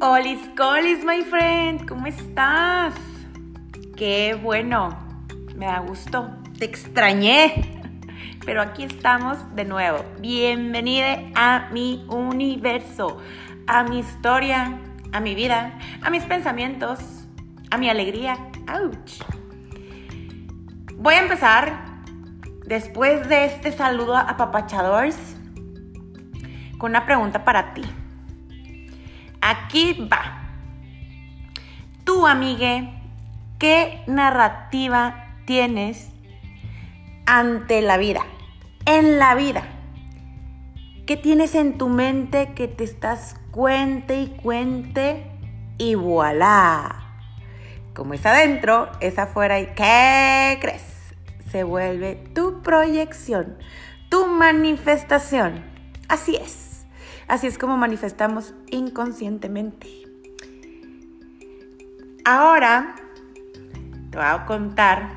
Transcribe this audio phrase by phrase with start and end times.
[0.00, 2.94] Olis colis, my friend, ¿cómo estás?
[3.96, 4.96] Qué bueno,
[5.56, 7.82] me da gusto, te extrañé,
[8.46, 10.04] pero aquí estamos de nuevo.
[10.20, 13.18] Bienvenida a mi universo,
[13.66, 14.78] a mi historia,
[15.10, 17.00] a mi vida, a mis pensamientos,
[17.72, 18.38] a mi alegría.
[18.68, 19.24] ¡Auch!
[20.94, 21.72] Voy a empezar
[22.66, 25.16] después de este saludo a papachadores
[26.78, 27.82] con una pregunta para ti.
[29.48, 30.42] Aquí va.
[32.04, 32.90] Tú, amigue,
[33.58, 36.10] ¿qué narrativa tienes
[37.24, 38.26] ante la vida?
[38.84, 39.62] En la vida.
[41.06, 45.24] ¿Qué tienes en tu mente que te estás cuente y cuente?
[45.78, 47.22] Y voilà.
[47.94, 49.60] Como es adentro, es afuera.
[49.60, 51.14] ¿Y qué crees?
[51.50, 53.56] Se vuelve tu proyección,
[54.10, 55.64] tu manifestación.
[56.06, 56.67] Así es.
[57.28, 59.86] Así es como manifestamos inconscientemente.
[62.24, 62.96] Ahora
[64.10, 65.10] te voy a contar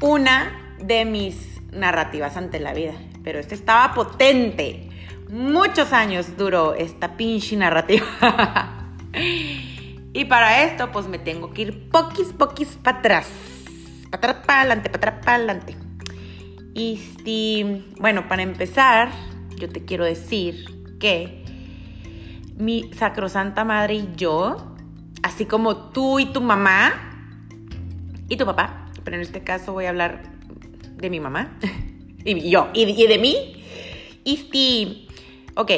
[0.00, 4.88] una de mis narrativas ante la vida, pero esta estaba potente.
[5.28, 8.06] Muchos años duró esta pinche narrativa.
[10.12, 13.28] y para esto, pues me tengo que ir poquis, poquis para atrás.
[14.10, 15.76] Para atrás, para adelante, para atrás, para adelante.
[16.74, 19.08] Y bueno, para empezar,
[19.56, 20.64] yo te quiero decir
[20.98, 21.44] que
[22.56, 24.74] mi sacrosanta madre y yo,
[25.22, 26.92] así como tú y tu mamá
[28.28, 30.22] y tu papá, pero en este caso voy a hablar
[30.96, 31.58] de mi mamá
[32.24, 33.62] y yo y, de mí.
[34.24, 35.08] Y si,
[35.54, 35.70] ok,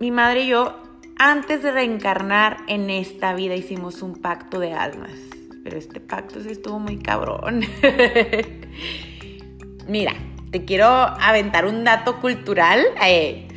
[0.00, 0.82] mi madre y yo,
[1.18, 5.12] antes de reencarnar en esta vida, hicimos un pacto de almas.
[5.62, 7.62] Pero este pacto sí estuvo muy cabrón.
[9.88, 10.14] Mira,
[10.50, 12.84] te quiero aventar un dato cultural.
[13.04, 13.48] Eh,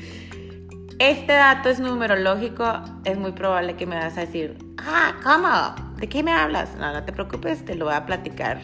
[0.99, 5.95] este dato es numerológico, es muy probable que me vas a decir, ah, ¿cómo?
[5.97, 6.75] ¿De qué me hablas?
[6.75, 8.59] No, no te preocupes, te lo voy a platicar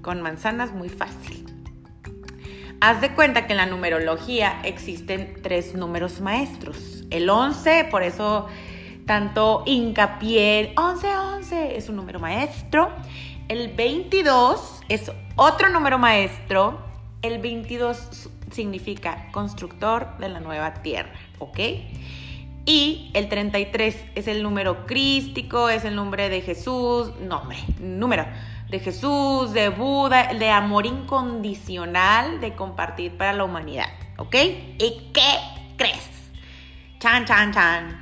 [0.00, 1.46] con manzanas muy fácil.
[2.80, 7.04] Haz de cuenta que en la numerología existen tres números maestros.
[7.10, 8.48] El 11, por eso
[9.06, 12.90] tanto hincapié, 11, 11 es un número maestro.
[13.48, 16.91] El 22 es otro número maestro
[17.22, 21.58] el 22 significa constructor de la nueva tierra, ¿ok?
[22.64, 28.24] Y el 33 es el número crístico, es el nombre de Jesús, nombre, número
[28.68, 33.88] de Jesús, de Buda, de amor incondicional, de compartir para la humanidad,
[34.18, 34.34] ¿ok?
[34.78, 35.38] ¿Y qué
[35.76, 36.08] crees?
[36.98, 38.00] Chan, chan, chan.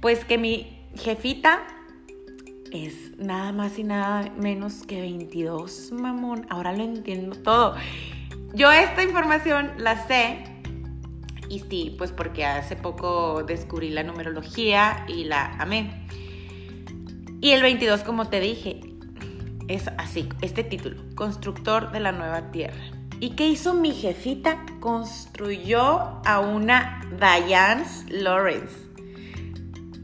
[0.00, 1.60] Pues que mi jefita
[2.72, 6.46] es nada más y nada menos que 22, mamón.
[6.48, 7.74] Ahora lo entiendo todo.
[8.54, 10.44] Yo esta información la sé
[11.48, 16.06] y sí, pues porque hace poco descubrí la numerología y la amé.
[17.40, 18.80] Y el 22, como te dije,
[19.68, 22.98] es así, este título, Constructor de la Nueva Tierra.
[23.20, 24.64] ¿Y qué hizo mi jefita?
[24.80, 28.74] Construyó a una Diane Lawrence.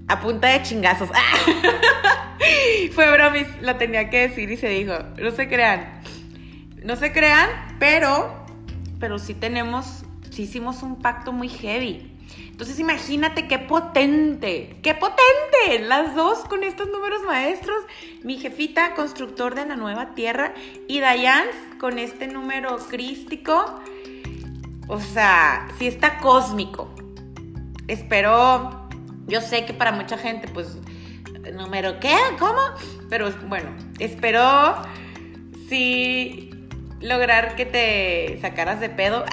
[0.09, 1.09] A punta de chingazos.
[2.93, 4.95] Fue bromis, lo tenía que decir y se dijo.
[5.19, 5.94] No se crean.
[6.85, 8.45] No se crean, pero,
[9.01, 12.11] pero sí tenemos, sí hicimos un pacto muy heavy.
[12.51, 17.79] Entonces imagínate qué potente, qué potente, las dos con estos números maestros.
[18.23, 20.53] Mi jefita, constructor de la nueva tierra,
[20.87, 21.51] y Diane
[21.81, 23.81] con este número crístico.
[24.87, 26.95] O sea, sí está cósmico.
[27.89, 28.89] Espero,
[29.27, 30.77] yo sé que para mucha gente, pues,
[31.55, 32.61] número qué, ¿cómo?
[33.09, 34.77] Pero bueno, espero
[35.69, 36.54] sí
[37.05, 39.25] lograr que te sacaras de pedo,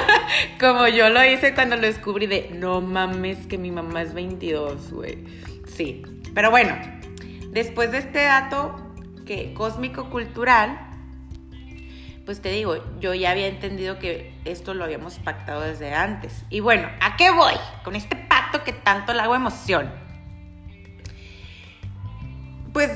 [0.60, 4.92] como yo lo hice cuando lo descubrí de, no mames que mi mamá es 22,
[4.92, 5.24] güey.
[5.66, 6.02] Sí,
[6.34, 6.76] pero bueno,
[7.50, 8.74] después de este dato
[9.24, 10.88] que cósmico cultural,
[12.26, 16.44] pues te digo, yo ya había entendido que esto lo habíamos pactado desde antes.
[16.50, 17.54] Y bueno, ¿a qué voy?
[17.84, 19.92] Con este pacto que tanto le hago emoción.
[22.72, 22.90] Pues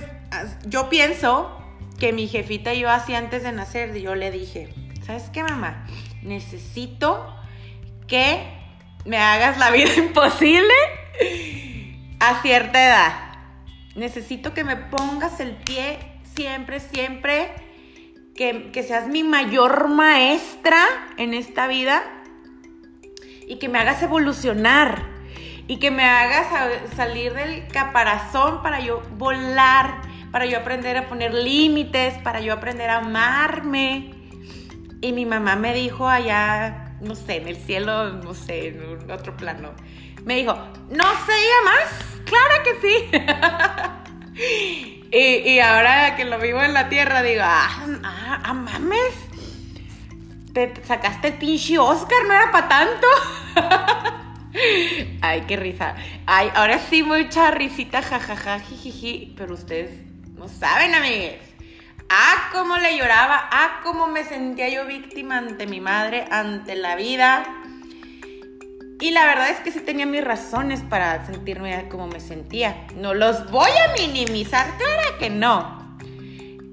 [0.66, 1.55] yo pienso
[1.96, 4.68] que mi jefita y yo hacía antes de nacer, yo le dije,
[5.04, 5.86] ¿sabes qué, mamá?
[6.22, 7.34] Necesito
[8.06, 8.42] que
[9.04, 10.74] me hagas la vida imposible
[12.20, 13.12] a cierta edad.
[13.94, 15.98] Necesito que me pongas el pie
[16.34, 17.50] siempre, siempre,
[18.34, 20.84] que, que seas mi mayor maestra
[21.16, 22.02] en esta vida
[23.48, 25.02] y que me hagas evolucionar
[25.68, 26.48] y que me hagas
[26.94, 30.02] salir del caparazón para yo volar
[30.32, 34.12] para yo aprender a poner límites, para yo aprender a amarme.
[35.00, 39.36] Y mi mamá me dijo allá no sé, en el cielo, no sé, en otro
[39.36, 39.74] plano.
[40.24, 41.90] Me dijo, no se diga más,
[42.24, 43.10] claro que sí.
[45.16, 47.68] y, ahora que lo vivo en la tierra, digo, ah,
[48.02, 49.14] ah, ah mames,
[50.52, 53.06] te sacaste el pinche Oscar, no era para tanto.
[55.20, 55.96] Ay, qué risa.
[56.24, 60.05] Ay, ahora sí mucha risita, jajaja, jijiji, pero ustedes
[60.36, 61.40] no saben, amigues.
[62.08, 66.94] Ah, cómo le lloraba, ah, cómo me sentía yo víctima ante mi madre, ante la
[66.94, 67.44] vida.
[69.00, 72.86] Y la verdad es que sí tenía mis razones para sentirme como me sentía.
[72.96, 75.98] No los voy a minimizar, claro que no.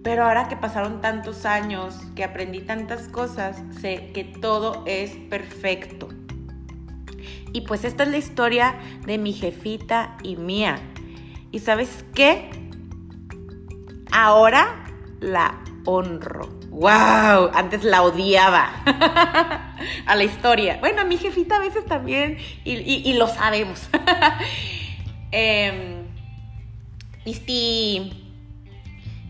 [0.04, 6.10] Pero ahora que pasaron tantos años, que aprendí tantas cosas, sé que todo es perfecto.
[7.54, 8.76] Y pues esta es la historia
[9.06, 10.80] de mi jefita y mía.
[11.52, 12.50] ¿Y sabes qué?
[14.16, 14.86] Ahora
[15.22, 16.48] la honro.
[16.70, 17.50] ¡Wow!
[17.54, 18.70] Antes la odiaba
[20.06, 20.78] a la historia.
[20.80, 23.90] Bueno, a mi jefita a veces también, y, lo sabemos.
[25.32, 26.06] eh,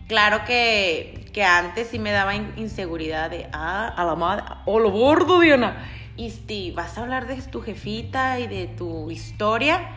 [0.06, 4.90] claro que, que, antes sí me daba inseguridad de, ah, a la madre, o lo
[4.90, 5.82] bordo, Diana.
[6.18, 9.96] Isti, vas a hablar de tu jefita y de tu historia.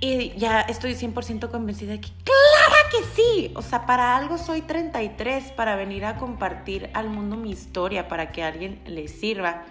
[0.00, 2.47] Y ya estoy 100% convencida de que, ¡claro
[2.90, 3.52] que sí!
[3.54, 8.32] O sea, para algo soy 33, para venir a compartir al mundo mi historia, para
[8.32, 9.64] que alguien le sirva.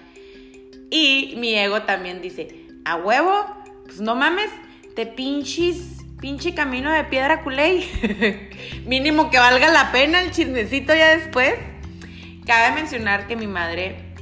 [0.90, 3.34] Y mi ego también dice, a huevo,
[3.86, 4.50] pues no mames,
[4.96, 8.50] te pinches, pinche camino de piedra culé.
[8.86, 11.56] Mínimo que valga la pena el chismecito ya después.
[12.46, 14.14] Cabe mencionar que mi madre,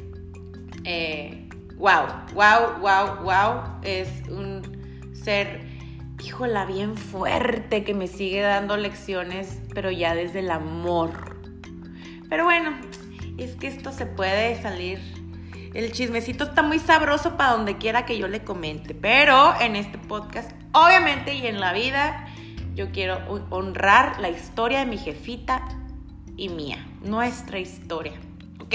[0.84, 1.48] eh,
[1.78, 5.65] wow, wow, wow, wow, es un ser
[6.26, 11.38] híjola, bien fuerte, que me sigue dando lecciones, pero ya desde el amor.
[12.30, 12.76] Pero bueno,
[13.38, 15.00] es que esto se puede salir.
[15.76, 20.00] El chismecito está muy sabroso para donde quiera que yo le comente, pero en este
[20.00, 22.28] podcast, obviamente y en la vida,
[22.74, 23.20] yo quiero
[23.52, 25.64] honrar la historia de mi jefita
[26.36, 28.14] y mía, nuestra historia,
[28.62, 28.74] ¿ok?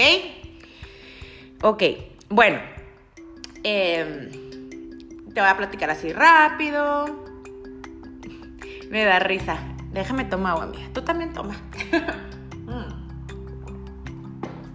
[1.63, 1.83] Ok,
[2.29, 2.59] bueno,
[3.63, 4.31] em,
[5.33, 7.20] te voy a platicar así rápido.
[8.91, 9.57] Me da risa.
[9.93, 10.89] Déjame tomar agua, mía.
[10.93, 11.55] Tú también toma.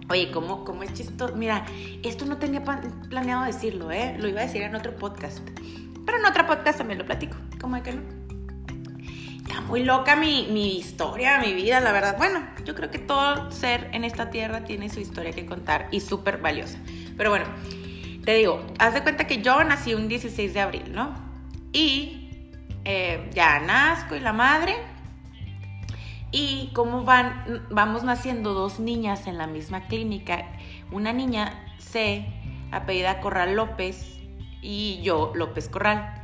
[0.09, 1.35] Oye, ¿cómo, ¿cómo, es chistoso?
[1.35, 1.65] Mira,
[2.01, 4.15] esto no tenía planeado decirlo, ¿eh?
[4.17, 5.47] Lo iba a decir en otro podcast.
[6.05, 7.37] Pero en otro podcast también lo platico.
[7.61, 8.01] ¿Cómo es que no?
[9.45, 12.17] Está muy loca mi, mi historia, mi vida, la verdad.
[12.17, 15.99] Bueno, yo creo que todo ser en esta tierra tiene su historia que contar y
[15.99, 16.79] súper valiosa.
[17.17, 17.45] Pero bueno,
[18.25, 21.13] te digo, haz de cuenta que yo nací un 16 de abril, ¿no?
[21.71, 22.26] Y
[22.89, 24.77] eh, ya nazco y la madre.
[26.31, 30.45] Y como van, vamos naciendo dos niñas en la misma clínica.
[30.89, 32.25] Una niña C,
[32.71, 34.19] apellida Corral López,
[34.61, 36.23] y yo López Corral.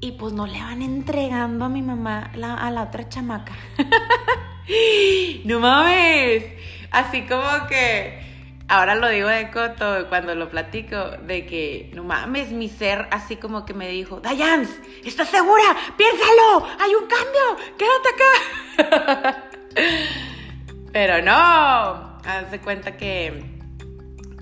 [0.00, 3.54] Y pues no le van entregando a mi mamá a la otra chamaca.
[5.44, 6.44] no mames.
[6.90, 8.27] Así como que
[8.68, 13.36] ahora lo digo de coto cuando lo platico, de que no mames, mi ser así
[13.36, 14.70] como que me dijo, Dayans,
[15.04, 15.76] ¿estás segura?
[15.96, 18.08] Piénsalo, hay un cambio, quédate
[19.24, 19.44] acá.
[20.92, 23.58] Pero no, hace cuenta que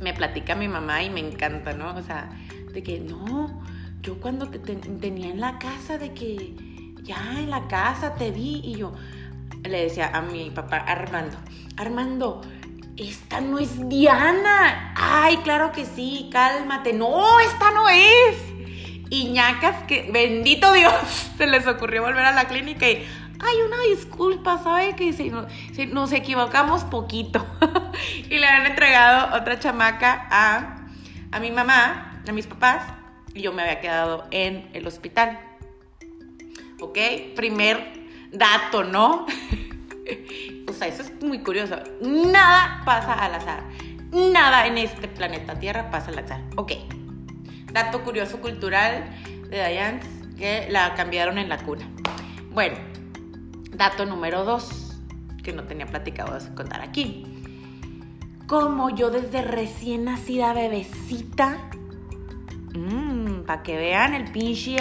[0.01, 1.95] me platica mi mamá y me encanta, ¿no?
[1.95, 2.29] O sea,
[2.73, 3.63] de que no,
[4.03, 6.55] yo cuando te tenía en la casa, de que
[7.03, 8.93] ya en la casa te vi y yo
[9.63, 11.37] le decía a mi papá Armando,
[11.77, 12.43] Armando,
[12.97, 14.95] esta no es Diana.
[14.97, 16.93] Ay, claro que sí, cálmate.
[16.93, 18.37] No, esta no es.
[19.11, 20.95] Y ñacas que, bendito Dios,
[21.37, 23.07] se les ocurrió volver a la clínica y,
[23.39, 24.97] ay, una disculpa, ¿sabe?
[24.97, 25.31] Que si,
[25.87, 27.47] nos equivocamos poquito.
[28.31, 30.87] y le han entregado otra chamaca a,
[31.33, 32.83] a mi mamá, a mis papás,
[33.35, 35.39] y yo me había quedado en el hospital.
[36.81, 36.99] ¿Ok?
[37.37, 39.27] Primer dato, ¿no?
[40.69, 41.77] o sea, eso es muy curioso.
[42.03, 43.63] Nada pasa al azar.
[44.13, 46.43] Nada en este planeta Tierra pasa al azar.
[46.57, 46.73] Ok.
[47.73, 49.11] Dato curioso cultural
[49.51, 50.01] de Diane
[50.37, 51.89] que la cambiaron en la cuna.
[52.51, 52.77] Bueno,
[53.73, 54.97] dato número dos,
[55.43, 57.25] que no tenía platicado de contar aquí.
[58.47, 61.71] Como yo desde recién nacida bebecita,
[62.75, 64.77] mmm, para que vean el pinche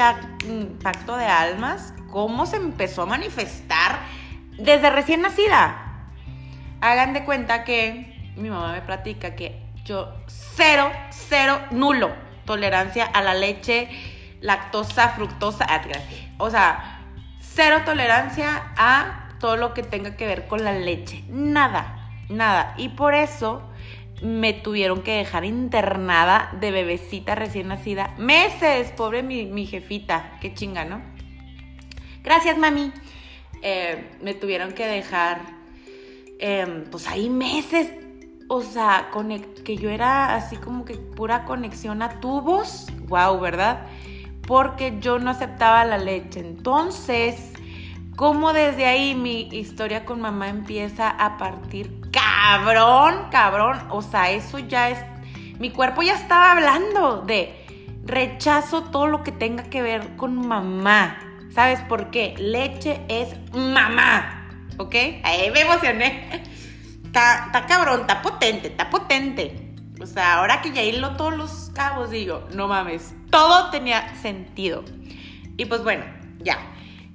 [0.82, 3.95] pacto de almas, cómo se empezó a manifestar
[4.58, 6.08] desde recién nacida.
[6.82, 13.22] Hagan de cuenta que mi mamá me platica que yo cero, cero, nulo tolerancia a
[13.22, 13.90] la leche,
[14.40, 15.82] lactosa, fructosa, ah,
[16.38, 17.02] o sea,
[17.42, 21.24] cero tolerancia a todo lo que tenga que ver con la leche.
[21.30, 22.74] Nada, nada.
[22.78, 23.70] Y por eso
[24.22, 28.14] me tuvieron que dejar internada de bebecita recién nacida.
[28.18, 31.02] Meses, pobre mi, jefita, qué chinga, ¿no?
[32.24, 32.92] Gracias, mami.
[33.62, 35.42] Eh, me tuvieron que dejar,
[36.40, 37.92] em, pues ahí meses,
[38.48, 39.10] o sea,
[39.64, 43.88] que yo era así como que pura conexión a tubos, wow, ¿verdad?
[44.48, 46.40] Porque yo no aceptaba la leche.
[46.42, 47.54] Entonces,
[48.16, 53.80] como desde ahí mi historia con mamá empieza a partir cabrón, cabrón.
[53.90, 55.00] O sea, eso ya es.
[55.60, 57.66] Mi cuerpo ya estaba hablando de
[58.04, 61.18] rechazo todo lo que tenga que ver con mamá.
[61.56, 62.36] ¿Sabes por qué?
[62.38, 64.46] Leche es mamá.
[64.78, 64.94] ¿Ok?
[65.24, 66.44] Ahí me emocioné.
[67.06, 69.72] Está, está cabrón, está potente, está potente.
[70.02, 74.84] O sea, ahora que ya hilo todos los cabos, digo, no mames, todo tenía sentido.
[75.56, 76.04] Y pues bueno,
[76.40, 76.58] ya.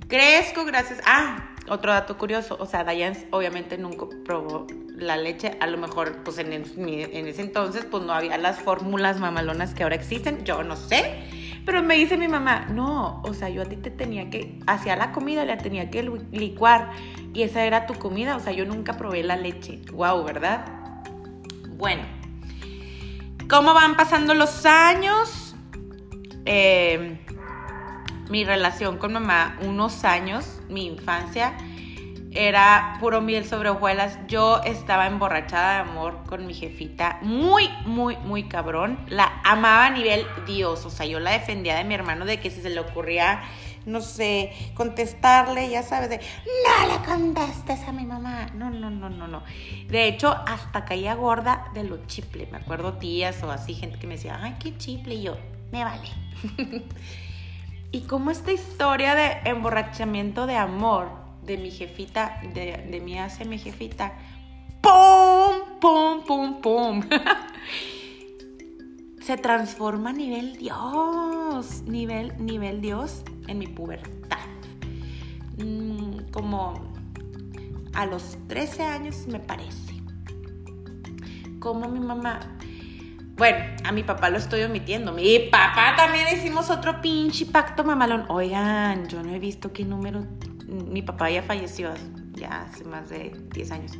[0.08, 1.02] Crezco gracias.
[1.04, 2.56] Ah, otro dato curioso.
[2.58, 4.66] O sea, Diane obviamente nunca probó
[4.96, 9.20] la leche, a lo mejor pues en, en ese entonces pues no había las fórmulas
[9.20, 11.39] mamalonas que ahora existen, yo no sé.
[11.64, 14.96] Pero me dice mi mamá, no, o sea, yo a ti te tenía que, hacía
[14.96, 16.02] la comida, la tenía que
[16.32, 16.90] licuar
[17.34, 19.82] y esa era tu comida, o sea, yo nunca probé la leche.
[19.92, 20.64] Wow, ¿verdad?
[21.76, 22.02] Bueno,
[23.48, 25.54] ¿cómo van pasando los años?
[26.46, 27.18] Eh,
[28.30, 31.54] mi relación con mamá, unos años, mi infancia
[32.32, 34.18] era puro miel sobre hojuelas.
[34.28, 39.04] Yo estaba emborrachada de amor con mi jefita, muy, muy, muy cabrón.
[39.08, 42.50] La amaba a nivel Dios, o sea, yo la defendía de mi hermano de que
[42.50, 43.42] si se le ocurría,
[43.86, 48.46] no sé, contestarle, ya sabes, de, no le contestes a mi mamá.
[48.54, 49.42] No, no, no, no, no.
[49.88, 52.46] De hecho, hasta caía gorda de lo chiple.
[52.52, 55.14] Me acuerdo tías o así, gente que me decía, ay, qué chiple.
[55.16, 55.36] Y yo,
[55.72, 56.08] me vale.
[57.90, 63.44] y como esta historia de emborrachamiento de amor de mi jefita, de, de mi hace
[63.44, 64.12] mi jefita,
[64.80, 65.78] ¡pum!
[65.80, 66.22] ¡pum!
[66.26, 66.60] ¡pum!
[66.60, 67.02] ¡pum!
[69.20, 74.38] Se transforma a nivel Dios, nivel, nivel Dios en mi pubertad.
[75.58, 76.74] Mm, como
[77.94, 79.94] a los 13 años me parece.
[81.58, 82.40] Como mi mamá
[83.40, 85.12] bueno, a mi papá lo estoy omitiendo.
[85.12, 88.26] Mi papá también hicimos otro pinche pacto mamalón.
[88.28, 90.26] Oigan, yo no he visto qué número
[90.70, 91.92] mi papá ya falleció
[92.32, 93.92] ya hace más de 10 años.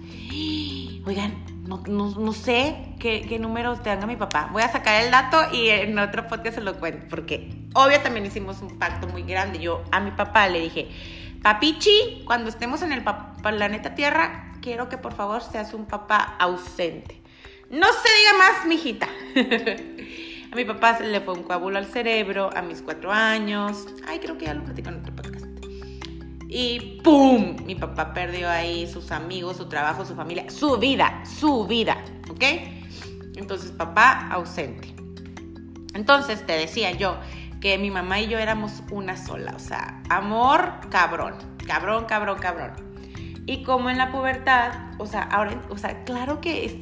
[1.07, 1.35] Oigan,
[1.67, 4.49] no, sé qué, qué número tenga mi papá.
[4.53, 8.27] Voy a sacar el dato y en otro podcast se lo cuento, porque obvio también
[8.27, 9.59] hicimos un pacto muy grande.
[9.59, 10.89] Yo a mi papá le dije,
[11.43, 13.03] papichi, cuando estemos en el
[13.43, 17.21] planeta Tierra, quiero que por favor seas un papá ausente.
[17.71, 19.07] No se diga más, mijita.
[20.53, 23.87] a mi papá se le fue un coágulo al cerebro a mis cuatro años.
[24.09, 25.10] Ay, creo que ya lo platico en otro.
[26.53, 27.55] Y ¡pum!
[27.65, 32.43] Mi papá perdió ahí sus amigos, su trabajo, su familia, su vida, su vida, ¿ok?
[33.37, 34.93] Entonces papá ausente.
[35.95, 37.19] Entonces te decía yo
[37.61, 41.35] que mi mamá y yo éramos una sola, o sea, amor cabrón,
[41.69, 42.73] cabrón, cabrón, cabrón.
[43.47, 46.75] Y como en la pubertad, o sea, ahora, o sea, claro que es,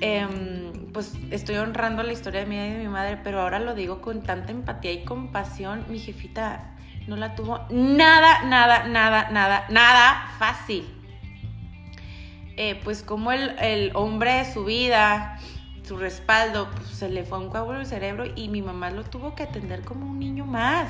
[0.00, 4.00] em, pues estoy honrando la historia de mi, de mi madre, pero ahora lo digo
[4.00, 5.84] con tanta empatía y compasión.
[5.90, 6.73] Mi jefita
[7.06, 10.86] no la tuvo nada, nada, nada, nada, nada fácil.
[12.56, 15.38] Eh, pues como el, hombre de su vida,
[15.82, 19.34] su respaldo, pues se le fue un coágulo el cerebro y mi mamá lo tuvo
[19.34, 20.88] que atender como un niño más.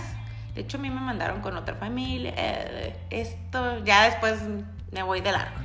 [0.54, 2.32] De hecho, a mí me mandaron con otra familia.
[2.36, 4.40] Eh, esto ya después
[4.92, 5.60] me voy de largo.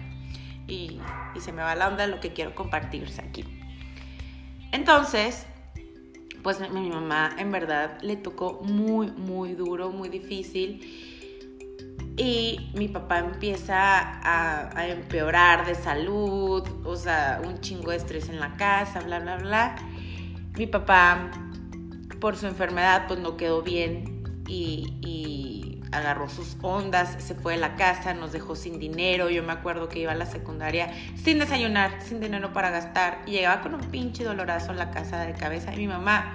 [0.68, 1.00] Y,
[1.36, 3.44] y se me va la onda de lo que quiero compartirse aquí.
[4.72, 5.46] Entonces,
[6.44, 10.82] pues mi mamá en verdad le tocó muy, muy duro, muy difícil.
[12.18, 18.42] Y mi papá empieza a, empeorar de salud, o sea, un chingo de estrés en
[18.42, 19.76] la casa, bla, bla, bla.
[20.58, 21.32] Mi papá,
[22.20, 25.59] por su enfermedad, pues no quedó bien y, y
[25.92, 29.30] agarró sus ondas, se fue de la casa, nos dejó sin dinero.
[29.30, 33.22] Yo me acuerdo que iba a la secundaria sin desayunar, sin dinero para gastar.
[33.26, 35.74] Y llegaba con un pinche dolorazo en la casa de cabeza.
[35.74, 36.34] Y mi mamá,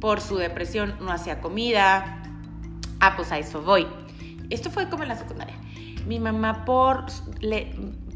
[0.00, 2.22] por su depresión, no hacía comida.
[3.00, 3.86] Ah, pues a eso voy.
[4.50, 5.56] Esto fue como en la secundaria.
[6.06, 7.06] Mi mamá por,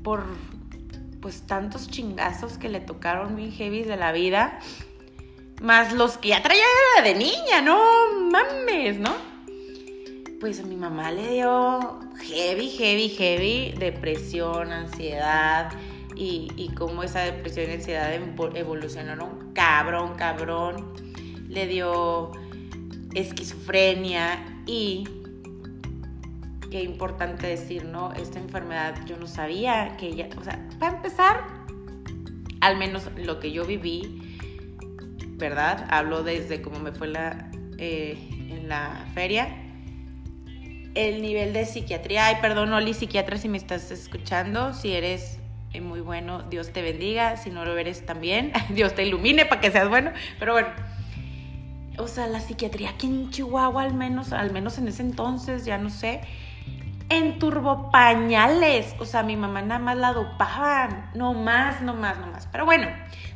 [0.02, 0.24] por
[1.20, 4.58] pues tantos chingazos que le tocaron bien heavy de la vida,
[5.62, 6.64] más los que ya traía
[7.04, 7.78] de niña, no
[8.30, 9.31] mames, ¿no?
[10.42, 15.70] Pues a mi mamá le dio heavy, heavy, heavy depresión, ansiedad
[16.16, 20.94] y, cómo esa depresión y ansiedad evolucionaron cabrón, cabrón.
[21.46, 22.32] Le dio
[23.14, 25.04] esquizofrenia y
[26.72, 28.12] qué importante decir, ¿no?
[28.12, 31.44] Esta enfermedad yo no sabía que ella, o sea, para empezar,
[32.60, 34.40] al menos lo que yo viví,
[35.36, 35.86] ¿verdad?
[35.88, 38.18] Hablo desde cómo me fue la, eh,
[38.50, 39.61] en la feria.
[40.94, 45.38] El nivel de psiquiatría, ay, perdón, Oli, psiquiatra, si me estás escuchando, si eres
[45.72, 49.60] eh, muy bueno, Dios te bendiga, si no lo eres también, Dios te ilumine para
[49.62, 50.68] que seas bueno, pero bueno,
[51.96, 55.78] o sea, la psiquiatría aquí en Chihuahua al menos, al menos en ese entonces, ya
[55.78, 56.20] no sé,
[57.08, 62.26] en turbopañales, o sea, mi mamá nada más la dopaban, no más, no más, no
[62.26, 62.88] más, pero bueno,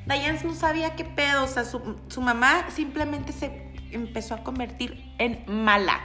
[0.05, 5.11] Diane no sabía qué pedo, o sea, su, su mamá simplemente se empezó a convertir
[5.17, 6.01] en mala,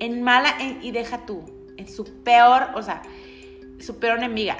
[0.00, 1.44] en mala y deja tú,
[1.76, 3.02] en su peor, o sea,
[3.78, 4.56] su peor enemiga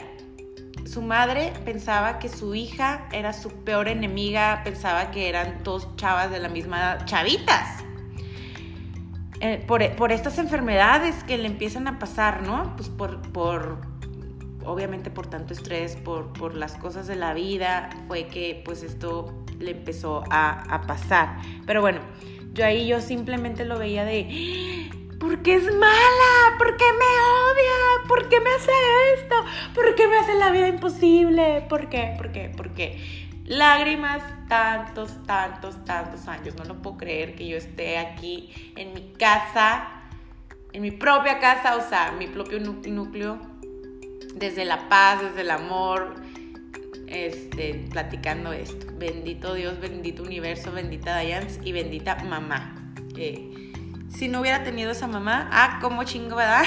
[0.88, 6.30] su madre pensaba que su hija era su peor enemiga, pensaba que eran dos chavas
[6.30, 7.84] de la misma edad, chavitas.
[9.40, 12.74] Eh, por, estas enfermedades que le empiezan a pasar, ¿no?
[12.76, 13.82] Pues por, por
[14.64, 19.44] obviamente por tanto estrés, por, por, las cosas de la vida, fue que pues esto
[19.58, 21.36] le empezó a, a pasar.
[21.66, 22.00] Pero bueno,
[22.54, 26.56] yo ahí yo simplemente lo veía de, ¿Por qué es mala?
[26.58, 28.06] ¿Por qué me odia?
[28.06, 28.70] ¿Por qué me hace
[29.14, 29.34] esto?
[29.74, 31.66] ¿Por qué me hace la vida imposible?
[31.68, 32.14] ¿Por qué?
[32.16, 32.52] ¿Por qué?
[32.56, 33.28] ¿Por qué?
[33.44, 36.54] Lágrimas, tantos, tantos, tantos años.
[36.56, 39.88] No lo puedo creer que yo esté aquí en mi casa,
[40.72, 43.40] en mi propia casa, o sea, mi propio núcleo,
[44.36, 46.14] desde la paz, desde el amor,
[47.08, 48.86] este, platicando esto.
[48.96, 52.92] Bendito Dios, bendito universo, bendita Diane y bendita mamá.
[54.08, 56.64] Si no hubiera tenido esa mamá, ah, como chingo, ¿verdad?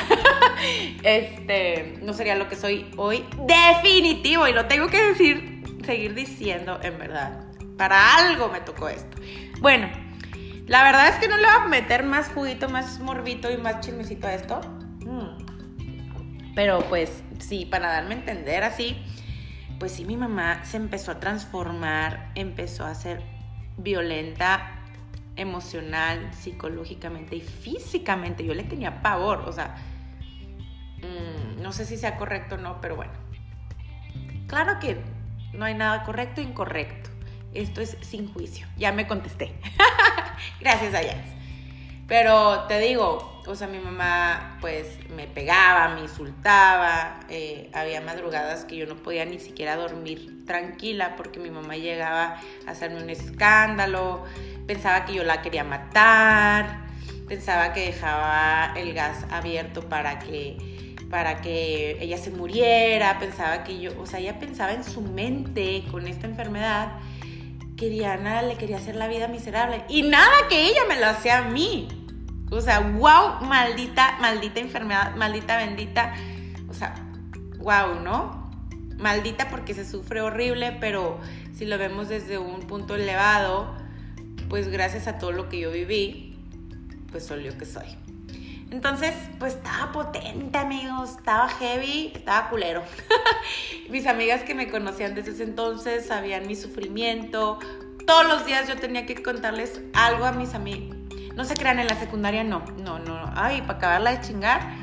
[1.03, 3.25] este, no sería lo que soy hoy.
[3.45, 7.45] Definitivo, y lo tengo que decir, seguir diciendo en verdad.
[7.77, 9.17] Para algo me tocó esto.
[9.60, 9.89] Bueno,
[10.67, 13.79] la verdad es que no le voy a meter más juguito, más morbito y más
[13.81, 14.62] chismecito a esto.
[15.00, 16.53] Mm.
[16.53, 18.98] Pero pues sí, para darme a entender así,
[19.79, 23.24] pues sí, mi mamá se empezó a transformar, empezó a ser
[23.77, 24.80] violenta
[25.35, 28.46] emocional, psicológicamente y físicamente.
[28.46, 29.75] Yo le tenía pavor, o sea,
[30.98, 33.13] mm, no sé si sea correcto o no, pero bueno.
[34.48, 35.01] Claro que
[35.53, 37.09] no hay nada correcto e incorrecto.
[37.53, 38.67] Esto es sin juicio.
[38.77, 39.53] Ya me contesté.
[40.59, 41.25] Gracias, Ayaz.
[42.07, 48.65] Pero te digo, o sea, mi mamá pues me pegaba, me insultaba, eh, había madrugadas
[48.65, 53.09] que yo no podía ni siquiera dormir tranquila porque mi mamá llegaba a hacerme un
[53.09, 54.25] escándalo,
[54.67, 56.85] pensaba que yo la quería matar,
[57.27, 63.79] pensaba que dejaba el gas abierto para que, para que ella se muriera, pensaba que
[63.79, 66.93] yo, o sea, ella pensaba en su mente con esta enfermedad
[67.77, 71.39] que Diana le quería hacer la vida miserable y nada que ella me lo hacía
[71.39, 71.87] a mí.
[72.51, 76.13] O sea, wow, maldita, maldita enfermedad, maldita bendita.
[76.69, 76.93] O sea,
[77.59, 78.51] wow, ¿no?
[78.97, 81.17] Maldita porque se sufre horrible, pero
[81.55, 83.74] si lo vemos desde un punto elevado,
[84.51, 86.35] pues gracias a todo lo que yo viví,
[87.09, 87.85] pues soy lo que soy.
[88.70, 92.83] Entonces, pues estaba potente, amigos, estaba heavy, estaba culero.
[93.90, 97.59] Mis amigas que me conocían desde ese entonces sabían mi sufrimiento.
[98.05, 100.98] Todos los días yo tenía que contarles algo a mis amigos.
[101.33, 103.31] No se crean, en la secundaria no, no, no.
[103.33, 104.75] Ay, para acabarla de chingar,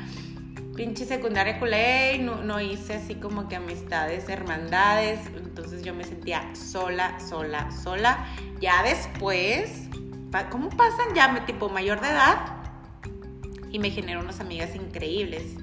[0.79, 5.19] pinche secundaria culé y no, hice así como que amistades, hermandades.
[5.35, 8.25] Entonces yo me sentía sola, sola, sola.
[8.61, 9.89] Ya después,
[10.49, 12.37] ¿cómo pasan ya tipo mayor de edad?
[13.69, 15.55] Y me generó unas amigas increíbles.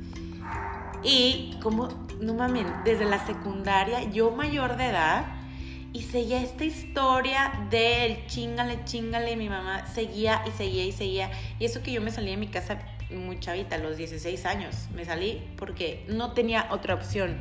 [1.02, 1.88] Y como,
[2.20, 5.24] no mames, desde la secundaria, yo mayor de edad,
[5.94, 11.30] y seguía esta historia del chingale, chingale, mi mamá seguía y seguía y seguía.
[11.58, 12.78] Y eso que yo me salí de mi casa
[13.10, 14.88] muy chavita, a los 16 años.
[14.94, 17.38] Me salí porque no tenía otra opción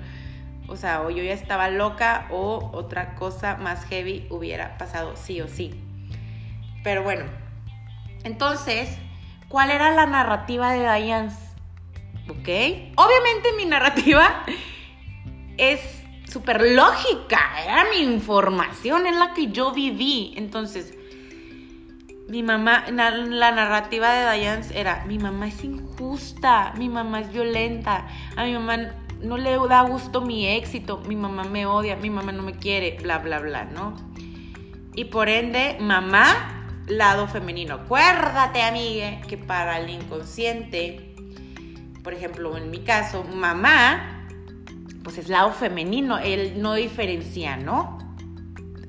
[0.67, 5.41] o sea, o yo ya estaba loca o otra cosa más heavy hubiera pasado sí
[5.41, 5.75] o sí.
[6.83, 7.25] Pero bueno,
[8.23, 8.89] entonces,
[9.47, 11.31] ¿cuál era la narrativa de Diane?
[12.29, 12.47] ¿Ok?
[12.95, 14.43] Obviamente mi narrativa
[15.57, 15.81] es
[16.31, 20.33] súper lógica, era mi información, es la que yo viví.
[20.35, 20.97] Entonces,
[22.27, 28.07] mi mamá, la, narrativa de Diane era, mi mamá es injusta, mi mamá es violenta,
[28.35, 28.77] a mi mamá
[29.21, 32.97] no le da gusto mi éxito, mi mamá me odia, mi mamá no me quiere,
[33.01, 33.95] bla, bla, bla, ¿no?
[34.95, 37.75] Y por ende, mamá, lado femenino.
[37.75, 41.15] Acuérdate, amiga, que para el inconsciente,
[42.03, 44.27] por ejemplo, en mi caso, mamá,
[45.03, 47.99] pues es lado femenino, él no diferencia, ¿no?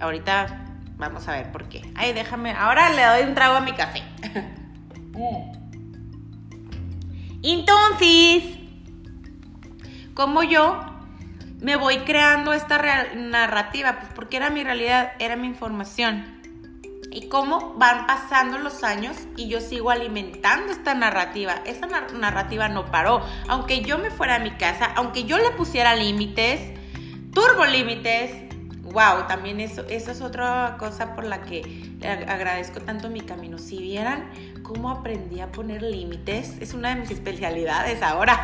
[0.01, 0.66] Ahorita
[0.97, 1.83] vamos a ver por qué.
[1.95, 4.03] Ay, déjame, ahora le doy un trago a mi café.
[7.43, 8.45] Entonces,
[10.15, 10.81] como yo,
[11.61, 12.79] me voy creando esta
[13.15, 16.37] narrativa, pues porque era mi realidad, era mi información.
[17.11, 21.55] Y cómo van pasando los años y yo sigo alimentando esta narrativa.
[21.65, 23.23] Esta narrativa no paró.
[23.49, 26.61] Aunque yo me fuera a mi casa, aunque yo le pusiera límites,
[27.33, 28.46] turbo límites,
[28.93, 31.63] wow, también eso, eso es otra cosa por la que
[31.99, 33.59] le agradezco tanto mi camino.
[33.59, 34.31] Si vieran
[34.63, 38.41] cómo aprendí a poner límites, es una de mis especialidades ahora.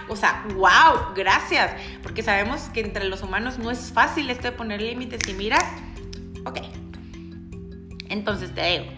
[0.08, 1.72] o sea, wow, gracias.
[2.02, 5.28] Porque sabemos que entre los humanos no es fácil esto de poner límites.
[5.28, 5.58] Y mira,
[6.44, 6.58] ok.
[8.08, 8.92] Entonces te digo,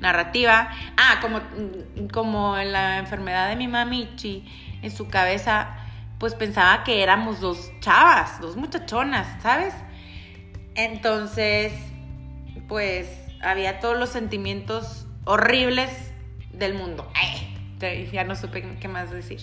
[0.00, 0.70] narrativa.
[0.96, 1.40] Ah, como,
[2.12, 4.44] como en la enfermedad de mi mamichi,
[4.82, 5.76] en su cabeza,
[6.18, 9.74] pues pensaba que éramos dos chavas, dos muchachonas, ¿sabes?
[10.74, 11.72] Entonces,
[12.68, 13.08] pues
[13.42, 15.90] había todos los sentimientos horribles
[16.52, 17.10] del mundo.
[18.12, 19.40] ya no supe qué más decir.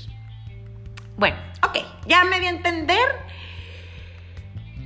[1.17, 3.07] Bueno, ok, ya me di a entender.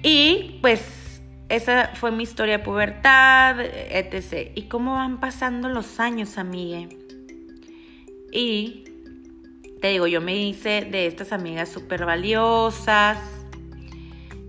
[0.02, 4.52] Y pues esa fue mi historia de pubertad, etc.
[4.56, 6.98] Y cómo van pasando los años, amigue.
[8.32, 8.86] Y
[9.82, 13.20] te digo, yo me hice de estas amigas súper valiosas.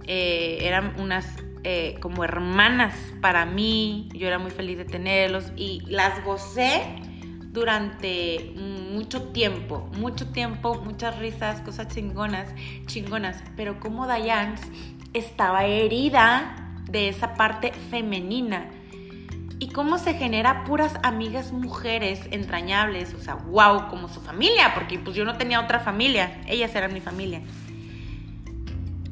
[0.06, 4.08] Eh, eran unas eh, como hermanas para mí.
[4.14, 6.82] Yo era muy feliz de tenerlos y las gocé
[7.52, 12.48] durante mucho tiempo, mucho tiempo, muchas risas, cosas chingonas,
[12.86, 13.42] chingonas.
[13.56, 14.56] Pero como Diane
[15.12, 18.70] estaba herida de esa parte femenina.
[19.58, 24.98] Y cómo se genera puras amigas mujeres entrañables, o sea, wow, como su familia, porque
[24.98, 27.42] pues yo no tenía otra familia, ellas eran mi familia.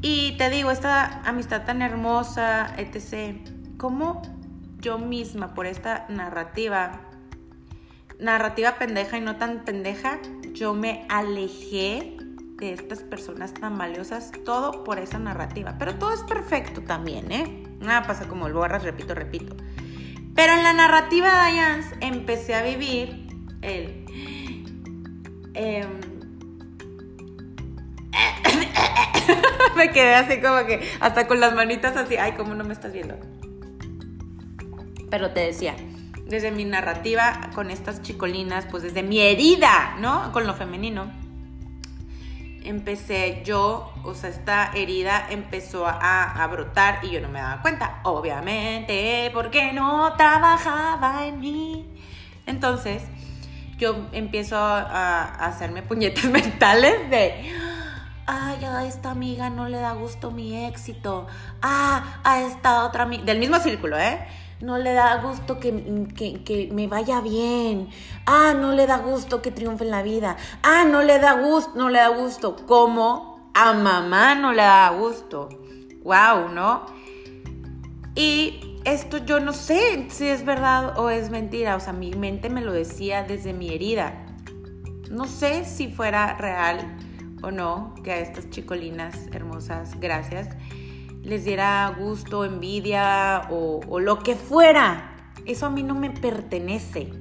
[0.02, 3.36] Y te digo, esta amistad tan hermosa, etc.,
[3.76, 4.22] ¿cómo
[4.78, 7.02] yo misma, por esta narrativa,
[8.18, 10.18] narrativa pendeja y no tan pendeja,
[10.52, 12.16] yo me alejé
[12.56, 15.76] de estas personas tan valiosas, todo por esa narrativa.
[15.78, 17.64] Pero todo es perfecto también, ¿eh?
[17.80, 19.56] Nada pasa como el borras, repito, repito.
[20.34, 23.28] Pero en la narrativa de Diane empecé a vivir
[23.62, 24.04] el...
[25.54, 26.00] Em,
[29.76, 32.92] me quedé así como que hasta con las manitas así, ay, ¿cómo no me estás
[32.92, 33.16] viendo?
[35.10, 35.74] Pero te decía,
[36.26, 40.30] desde mi narrativa con estas chicolinas, pues desde mi herida, ¿no?
[40.32, 41.10] Con lo femenino,
[42.64, 48.00] empecé yo, o sea, esta herida empezó a, brotar y yo no me daba cuenta,
[48.04, 51.86] obviamente, porque no trabajaba en mí.
[52.46, 53.02] Entonces,
[53.78, 57.52] yo empiezo a hacerme puñetas mentales de
[58.30, 61.26] ay, a esta amiga no le da gusto mi éxito,
[61.62, 64.24] ah, a esta otra amiga, del mismo círculo, ¿eh?
[64.60, 65.72] No le da gusto que,
[66.44, 67.88] que, me vaya bien.
[68.26, 70.36] Ah, no le da gusto que triunfe en la vida.
[70.62, 72.56] Ah, no le da gusto, no le da gusto.
[72.66, 73.50] ¿Cómo?
[73.54, 75.48] A mamá no le da gusto.
[76.04, 76.84] Wow, ¿no?
[78.14, 81.74] Y esto yo no sé si es verdad o es mentira.
[81.76, 84.26] O sea, mi mente me lo decía desde mi herida.
[85.10, 86.98] No sé si fuera real
[87.42, 90.48] o no, que a estas chicolinas hermosas, gracias,
[91.22, 95.16] les diera gusto, envidia o, lo que fuera.
[95.46, 97.12] Eso a mí no me pertenece,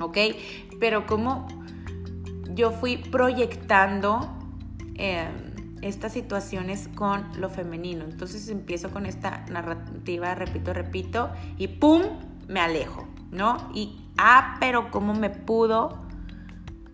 [0.00, 0.18] ¿ok?
[0.78, 1.46] Pero como
[2.50, 4.36] yo fui proyectando
[4.94, 8.04] em, estas situaciones con lo femenino.
[8.04, 12.02] Entonces empiezo con esta narrativa, repito, repito, y ¡pum!
[12.48, 13.70] me alejo, ¿no?
[13.74, 16.02] Y, ah, pero ¿cómo me pudo?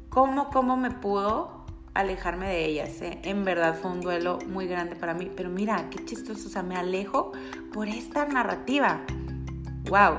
[0.08, 1.57] ¿Cómo, cómo me pudo
[1.94, 3.02] alejarme de ellas.
[3.02, 3.18] ¿eh?
[3.22, 5.30] En verdad fue un duelo muy grande para mí.
[5.34, 6.48] Pero mira, qué chistoso.
[6.48, 7.32] O sea, me alejo
[7.72, 9.00] por esta narrativa.
[9.88, 10.18] ¡Wow!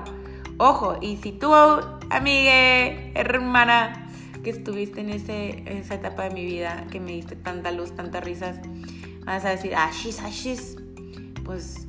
[0.57, 4.07] Ojo, y si tú, amigue, hermana,
[4.43, 8.23] que estuviste en, ese, esa etapa de mi vida, que me diste tanta luz, tantas
[8.23, 8.59] risas,
[9.25, 10.77] vas a decir, ashis, ashis.
[11.45, 11.88] Pues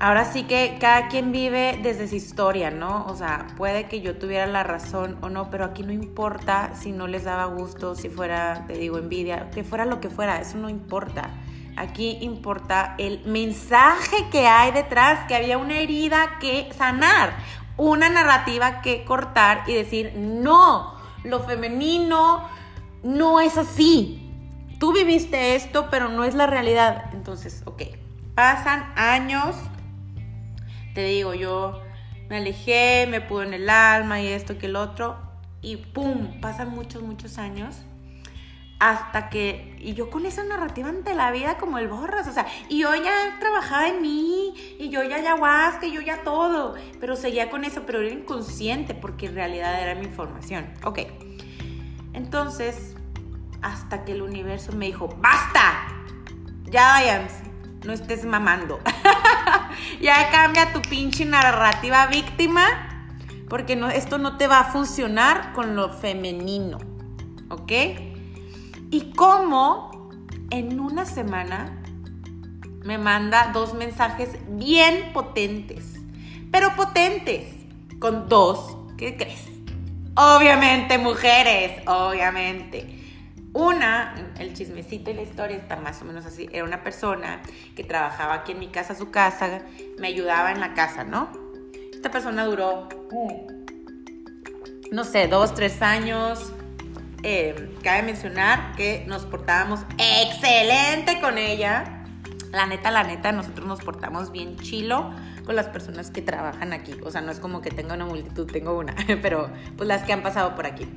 [0.00, 3.06] Ahora sí que cada quien vive desde su historia, ¿no?
[3.06, 6.90] O sea, puede que yo tuviera la razón o no, pero aquí no importa si
[6.90, 10.58] no les daba gusto, si fuera, te digo, envidia, que fuera lo que fuera, eso
[10.58, 11.30] no importa.
[11.76, 17.32] Aquí importa el mensaje que hay detrás, que había una herida que sanar,
[17.76, 22.48] una narrativa que cortar y decir, no, lo femenino
[23.04, 24.20] no es así.
[24.80, 27.10] Tú viviste esto, pero no es la realidad.
[27.12, 27.82] Entonces, ok,
[28.34, 29.54] pasan años
[30.94, 31.80] te digo, yo
[32.28, 35.16] me alejé, me pudo en el alma y esto que el otro,
[35.60, 36.40] y ¡pum!
[36.40, 37.84] Pasan muchos, muchos años
[38.80, 42.46] hasta que, y yo con esa narrativa ante la vida como el borras, o sea,
[42.68, 47.16] y yo ya trabajaba en mí, y yo ya ayahuasca, y yo ya todo, pero
[47.16, 50.66] seguía con eso, pero era inconsciente porque en realidad era mi información.
[50.84, 51.00] Ok,
[52.12, 52.94] entonces,
[53.62, 55.86] hasta que el universo me dijo, basta,
[56.64, 57.28] ya Diane,
[57.84, 58.80] no estés mamando.
[60.00, 62.64] ya cambia tu pinche narrativa víctima,
[63.48, 66.78] porque no, esto no te va a funcionar con lo femenino,
[67.50, 67.72] ¿ok?
[68.90, 70.10] Y cómo
[70.50, 71.80] en una semana
[72.84, 76.00] me manda dos mensajes bien potentes,
[76.50, 77.46] pero potentes,
[77.98, 79.48] con dos, ¿qué crees?
[80.16, 83.03] Obviamente mujeres, obviamente.
[83.54, 86.48] Una, el chismecito y la historia está más o menos así.
[86.52, 87.40] Era una persona
[87.76, 89.62] que trabajaba aquí en mi casa, su casa,
[89.96, 91.30] me ayudaba en la casa, ¿no?
[91.92, 92.88] Esta persona duró,
[94.90, 96.52] no sé, dos, tres años.
[97.22, 102.04] Eh, cabe mencionar que nos portábamos excelente con ella.
[102.50, 105.14] La neta, la neta, nosotros nos portamos bien chilo
[105.46, 106.94] con las personas que trabajan aquí.
[107.04, 110.12] O sea, no es como que tenga una multitud, tengo una, pero pues las que
[110.12, 110.88] han pasado por aquí.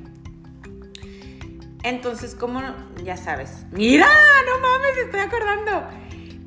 [1.82, 2.60] Entonces, como,
[3.04, 4.08] ya sabes, mira,
[4.46, 5.86] no mames, estoy acordando.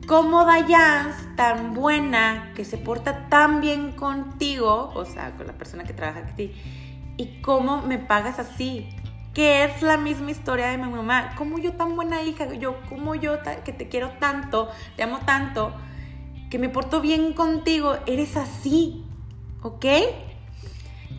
[0.07, 5.83] Como Dayans, tan buena, que se porta tan bien contigo, o sea, con la persona
[5.83, 6.51] que trabaja aquí,
[7.17, 8.89] y cómo me pagas así,
[9.33, 11.33] que es la misma historia de mi mamá.
[11.37, 15.73] Como yo tan buena hija, yo, como yo que te quiero tanto, te amo tanto,
[16.49, 19.05] que me porto bien contigo, eres así,
[19.61, 19.85] ¿ok?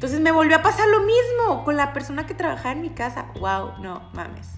[0.02, 3.26] Entonces me volvió a pasar lo mismo con la persona que trabajaba en mi casa.
[3.38, 4.48] Wow, no mames.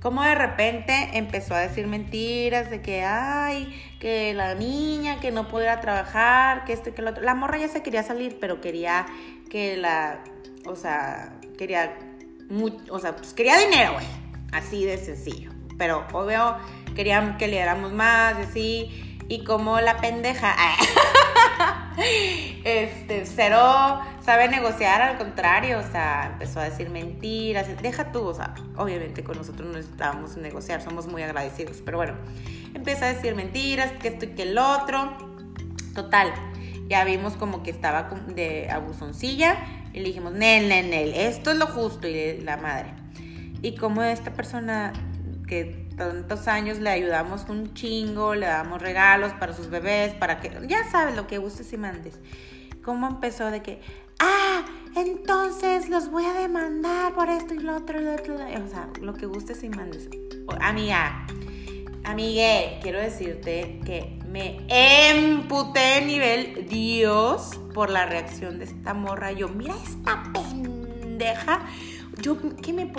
[0.00, 5.46] Como de repente empezó a decir mentiras de que, ay, que la niña, que no
[5.46, 7.22] pudiera trabajar, que esto y que lo otro.
[7.22, 9.06] La morra ya se quería salir, pero quería
[9.48, 10.18] que la,
[10.66, 11.96] o sea, quería,
[12.90, 14.06] o sea, pues quería dinero, güey.
[14.50, 15.52] Así de sencillo.
[15.78, 16.56] Pero obvio,
[16.96, 19.16] querían que le diéramos más, así.
[19.28, 20.56] Y como la pendeja.
[22.64, 28.34] este, cero sabe negociar, al contrario, o sea, empezó a decir mentiras, deja tú, o
[28.34, 32.14] sea, obviamente con nosotros no necesitábamos negociar, somos muy agradecidos, pero bueno,
[32.74, 35.16] empezó a decir mentiras, que esto y que el otro,
[35.94, 36.32] total,
[36.88, 39.56] ya vimos como que estaba de abusoncilla
[39.92, 42.94] y le dijimos, Nel, Nel, Nel, esto es lo justo y la madre.
[43.62, 44.92] Y como esta persona
[45.46, 50.50] que tantos años le ayudamos un chingo, le damos regalos para sus bebés, para que,
[50.66, 52.18] ya sabes lo que gustes y mandes.
[52.82, 53.80] ¿Cómo empezó de que,
[54.22, 54.64] ah,
[54.96, 58.88] entonces los voy a demandar por esto y lo otro, y lo otro, o sea,
[59.00, 60.08] lo que gustes y mandes.
[60.60, 61.26] Amiga,
[62.04, 69.32] amigue, quiero decirte que me emputé nivel Dios por la reacción de esta morra.
[69.32, 71.66] Yo, mira esta pendeja
[72.20, 72.92] yo, ¿qué me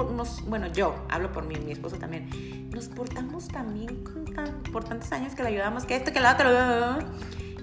[0.48, 2.30] bueno, yo hablo por mí, mi esposo también,
[2.72, 4.04] nos portamos también
[4.72, 6.50] por tantos años que le ayudamos, que esto, que lo otro,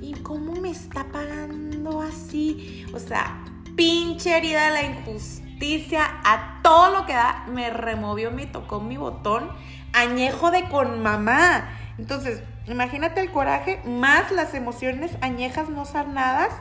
[0.00, 3.44] y cómo me está pagando así, o sea,
[3.76, 9.50] pinche herida la injusticia, a todo lo que da, me removió, me tocó mi botón,
[9.92, 11.68] añejo de con mamá.
[11.98, 16.52] Entonces, imagínate el coraje más las emociones añejas no sanadas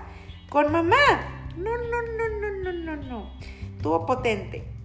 [0.49, 0.95] con mamá.
[1.55, 3.31] No, no, no, no, no, no, no.
[3.81, 4.78] Tuvo potente.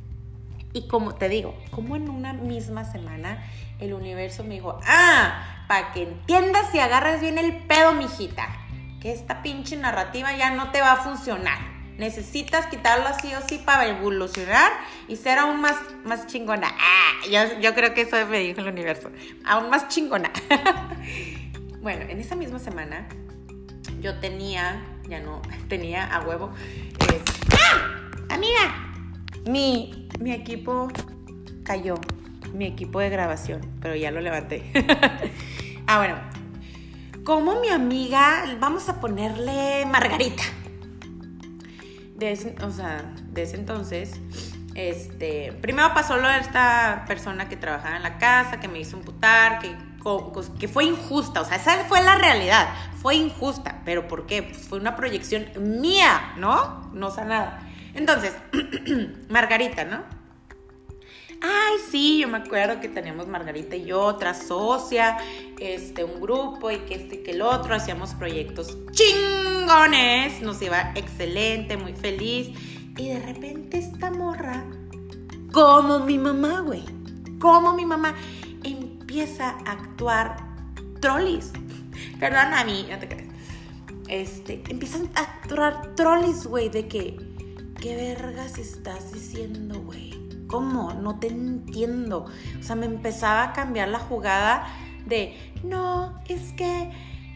[0.74, 3.42] Y como te digo, como en una misma semana
[3.78, 8.48] el universo me dijo, ah, para que entiendas y agarres bien el pedo, mijita,
[9.00, 11.58] que esta pinche narrativa ya no te va a funcionar.
[11.96, 14.72] Necesitas quitarlo así o sí para evolucionar
[15.06, 16.68] y ser aún más, más chingona.
[16.76, 19.12] Ah, yo, yo creo que eso me dijo el universo.
[19.44, 20.32] Aún más chingona.
[21.80, 23.06] bueno, en esa misma semana
[24.00, 26.52] yo tenía, ya no, tenía a huevo,
[27.52, 28.34] ¡Ah!
[28.34, 28.93] amiga,
[29.46, 30.88] mi mi equipo
[31.64, 31.96] cayó,
[32.52, 34.70] mi equipo de grabación, pero ya lo levanté.
[35.86, 36.16] ah, bueno,
[37.24, 40.42] como mi amiga, vamos a ponerle Margarita.
[42.16, 44.20] De o sea, de ese entonces,
[44.74, 48.96] este, primero pasó lo de esta persona que trabajaba en la casa, que me hizo
[48.96, 49.74] imputar, que,
[50.60, 52.68] que fue injusta, o sea, esa fue la realidad,
[53.02, 54.44] fue injusta, pero ¿por qué?
[54.44, 55.46] Pues fue una proyección
[55.80, 56.90] mía, ¿no?
[56.92, 57.60] No nada.
[57.94, 58.34] Entonces,
[59.28, 60.02] Margarita, ¿no?
[61.46, 65.18] Ay, sí, yo me acuerdo que teníamos Margarita y yo, otra socia,
[65.60, 70.92] este, un grupo y que este y que el otro, hacíamos proyectos chingones, nos iba
[70.94, 72.48] excelente, muy feliz.
[72.96, 74.64] Y de repente esta morra,
[75.52, 76.84] como mi mamá, güey,
[77.38, 78.14] como mi mamá,
[78.62, 80.36] empieza a actuar
[81.00, 81.52] trollis.
[82.20, 83.28] Perdón a mí, no te crees.
[84.08, 87.33] Este, empiezan a actuar trollis, güey, de que
[87.80, 90.14] ¿qué vergas estás diciendo, güey?
[90.46, 90.94] ¿Cómo?
[90.94, 92.26] No te entiendo.
[92.58, 94.66] O sea, me empezaba a cambiar la jugada
[95.06, 96.90] de, no, es que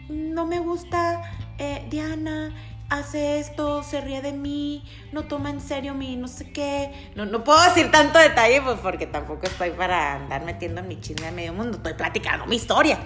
[0.09, 1.23] no me gusta
[1.59, 2.55] eh, Diana,
[2.89, 6.93] hace esto, se ríe de mí, no toma en serio mi no sé qué.
[7.15, 11.01] No, no puedo decir tanto detalle, pues porque tampoco estoy para andar metiendo en mi
[11.01, 11.77] chisme a medio mundo.
[11.79, 12.99] Estoy platicando mi historia.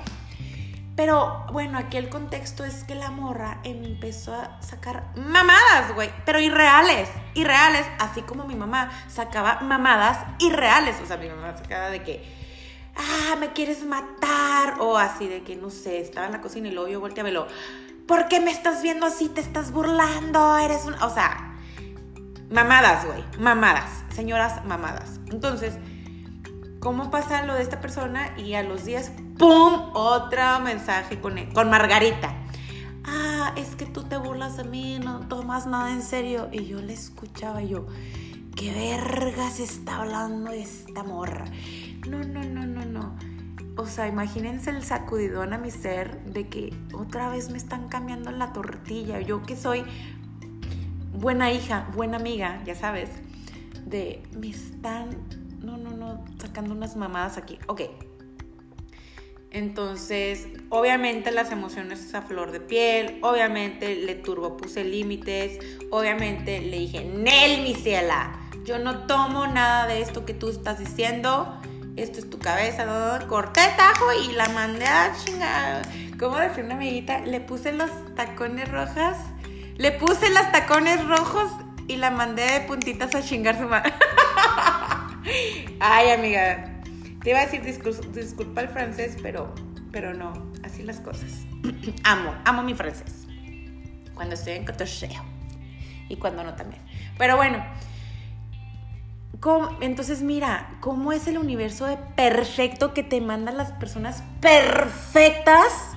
[1.02, 6.38] Pero bueno, aquí el contexto es que la morra empezó a sacar mamadas, güey, pero
[6.38, 11.00] irreales, irreales, así como mi mamá sacaba mamadas irreales.
[11.02, 12.24] O sea, mi mamá sacaba de que,
[12.94, 16.70] ah, me quieres matar, o así de que, no sé, estaba en la cocina y
[16.70, 17.48] luego yo volteé a verlo,
[18.06, 19.28] ¿por qué me estás viendo así?
[19.28, 20.56] ¿Te estás burlando?
[20.58, 20.94] Eres un...
[21.02, 21.56] O sea,
[22.48, 25.18] mamadas, güey, mamadas, señoras mamadas.
[25.32, 25.74] Entonces,
[26.82, 28.36] ¿cómo pasa lo de esta persona?
[28.36, 29.90] Y a los días, ¡pum!
[29.94, 32.34] Otro mensaje con, con Margarita.
[33.04, 36.48] Ah, es que tú te burlas de mí, no tomas nada en serio.
[36.50, 37.86] Y yo le escuchaba yo,
[38.56, 41.44] ¿qué vergas está hablando esta morra?
[42.08, 43.16] No, no, no, no, no.
[43.76, 48.32] O sea, imagínense el sacudidón a mi ser de que otra vez me están cambiando
[48.32, 49.20] la tortilla.
[49.20, 49.84] Yo que soy
[51.12, 53.08] buena hija, buena amiga, ya sabes,
[53.86, 57.58] de me están no, no, no, sacando unas mamadas aquí.
[57.66, 57.82] Ok.
[59.50, 65.58] Entonces, obviamente las emociones a flor de piel, obviamente le turbo puse límites,
[65.90, 68.32] obviamente le dije, Nel, mi ciela,
[68.64, 71.60] yo no tomo nada de esto que tú estás diciendo,
[71.96, 73.28] esto es tu cabeza, ¿no?
[73.28, 75.82] corté tajo y la mandé a chingar.
[76.18, 77.20] ¿Cómo decía una amiguita?
[77.20, 79.18] Le puse los tacones rojas,
[79.76, 81.50] le puse los tacones rojos
[81.88, 83.92] y la mandé de puntitas a chingar su madre.
[85.80, 86.82] Ay, amiga.
[87.22, 89.54] Te iba a decir disculpa el francés, pero,
[89.90, 90.32] pero no.
[90.64, 91.30] Así las cosas.
[92.04, 93.26] amo, amo mi francés.
[94.14, 95.22] Cuando estoy en cotocheo.
[96.08, 96.82] Y cuando no también.
[97.18, 97.64] Pero bueno.
[99.80, 105.96] entonces mira, cómo es el universo de perfecto que te mandan las personas perfectas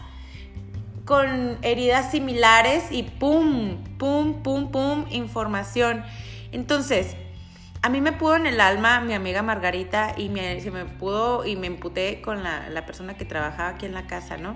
[1.05, 6.03] con heridas similares y pum, pum, pum, pum, información.
[6.51, 7.15] Entonces,
[7.85, 11.45] a mí me pudo en el alma mi amiga Margarita y me, se me pudo
[11.45, 14.55] y me emputé con la, la persona que trabajaba aquí en la casa, ¿no?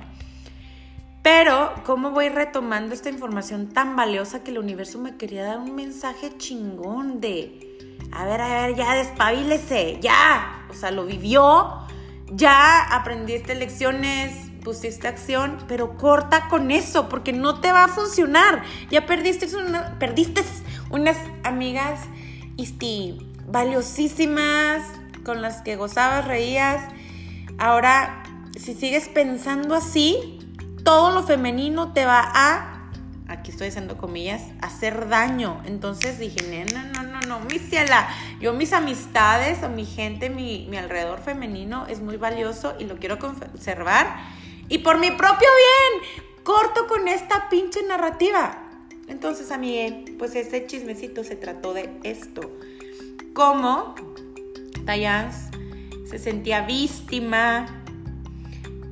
[1.22, 5.76] Pero, ¿cómo voy retomando esta información tan valiosa que el universo me quería dar un
[5.76, 11.86] mensaje chingón de, a ver, a ver, ya despabilese, ya, o sea, lo vivió,
[12.32, 18.64] ya aprendiste lecciones, pusiste acción, pero corta con eso, porque no te va a funcionar.
[18.90, 19.48] Ya perdiste,
[20.00, 20.42] perdiste
[20.90, 22.00] unas amigas
[23.48, 24.84] valiosísimas,
[25.24, 26.82] con las que gozabas, reías.
[27.58, 28.24] Ahora,
[28.58, 30.40] si sigues pensando así,
[30.84, 32.90] todo lo femenino te va a,
[33.28, 35.62] aquí estoy haciendo comillas, hacer daño.
[35.66, 38.08] Entonces dije, no, no, no, no, mi ciela,
[38.40, 42.98] yo mis amistades o mi gente, mi, mi alrededor femenino es muy valioso y lo
[42.98, 44.18] quiero conservar.
[44.68, 48.69] Y por mi propio bien, corto con esta pinche narrativa.
[49.10, 52.42] Entonces, mí, pues ese chismecito se trató de esto.
[53.34, 53.96] Cómo
[54.86, 55.50] Tayans
[56.06, 57.84] se sentía víctima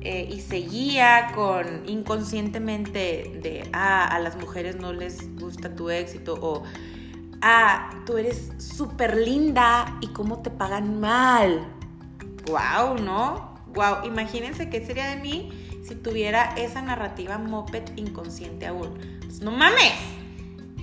[0.00, 6.38] eh, y seguía con inconscientemente de, ah, a las mujeres no les gusta tu éxito
[6.40, 6.62] o,
[7.40, 11.66] ah, tú eres súper linda y cómo te pagan mal.
[12.46, 13.54] Wow, ¿no?
[13.74, 15.50] Wow, imagínense qué sería de mí
[15.84, 19.17] si tuviera esa narrativa moped inconsciente aún.
[19.40, 19.94] No mames,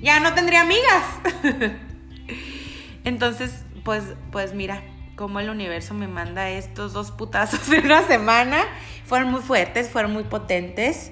[0.02, 1.04] ya no tendría amigas.
[3.04, 4.82] Entonces, pues, pues mira,
[5.16, 8.64] cómo el universo me manda estos dos putazos en una semana.
[9.06, 11.12] Fueron muy fuertes, fueron muy potentes,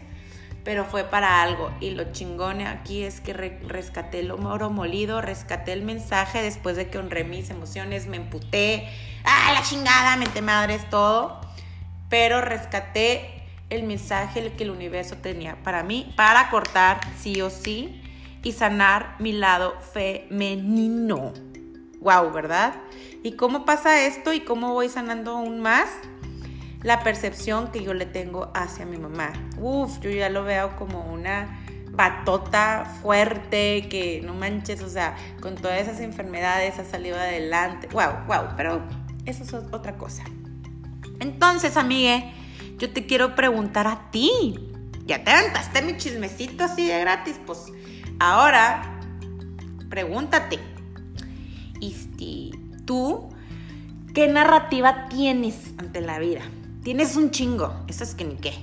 [0.63, 1.71] pero fue para algo.
[1.81, 6.89] Y lo chingón aquí es que rescaté el oro molido, rescaté el mensaje después de
[6.89, 8.87] que honré mis emociones, me emputé,
[9.25, 10.15] ¡ah, la chingada!
[10.15, 11.41] Mente madres, todo.
[12.09, 13.42] Pero rescaté
[13.75, 18.01] el mensaje que el universo tenía para mí, para cortar sí o sí
[18.43, 21.33] y sanar mi lado femenino.
[21.99, 22.75] Wow, ¿verdad?
[23.23, 25.89] ¿Y cómo pasa esto y cómo voy sanando aún más?
[26.81, 29.31] La percepción que yo le tengo hacia mi mamá.
[29.57, 31.59] Uf, yo ya lo veo como una
[31.91, 37.87] batota fuerte que no manches, o sea, con todas esas enfermedades ha salido adelante.
[37.93, 38.81] Wow, wow, pero
[39.25, 40.23] eso es otra cosa.
[41.19, 42.33] Entonces, amigue,
[42.77, 44.59] yo te quiero preguntar a ti.
[45.05, 47.71] Ya te aventaste mi chismecito así de gratis, pues
[48.19, 48.99] ahora
[49.89, 50.59] pregúntate.
[51.79, 52.51] ¿Y
[52.85, 53.29] tú
[54.13, 56.41] qué narrativa tienes ante la vida?
[56.83, 58.53] Tienes un chingo, eso es que ni qué.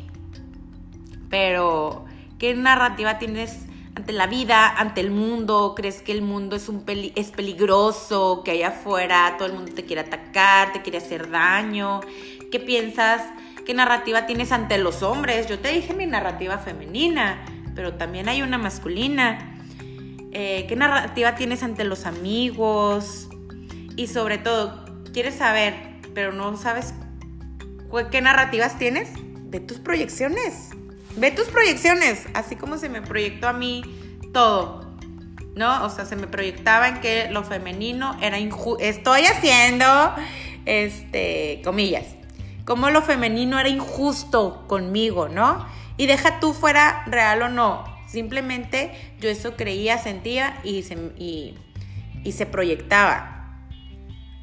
[1.28, 2.06] Pero,
[2.38, 5.74] ¿qué narrativa tienes ante la vida, ante el mundo?
[5.76, 9.84] ¿Crees que el mundo es, un es peligroso, que allá afuera todo el mundo te
[9.84, 12.00] quiere atacar, te quiere hacer daño?
[12.50, 13.22] ¿Qué piensas
[13.64, 15.46] ¿Qué narrativa tienes ante los hombres?
[15.46, 17.44] Yo te dije mi narrativa femenina,
[17.74, 19.58] pero también hay una masculina.
[20.32, 23.28] Eh, ¿Qué narrativa tienes ante los amigos?
[23.96, 25.74] Y sobre todo, ¿quieres saber,
[26.14, 26.94] pero no sabes
[28.10, 29.10] qué narrativas tienes?
[29.50, 30.70] De tus proyecciones.
[31.16, 33.82] Ve tus proyecciones, así como se me proyectó a mí
[34.32, 34.88] todo.
[35.56, 35.84] ¿No?
[35.84, 38.82] O sea, se me proyectaba en que lo femenino era injusto.
[38.82, 40.14] Estoy haciendo,
[40.64, 42.19] este, comillas.
[42.70, 45.66] Como lo femenino era injusto conmigo, ¿no?
[45.96, 47.82] Y deja tú fuera real o no.
[48.06, 53.58] Simplemente yo eso creía, sentía y se, y se proyectaba.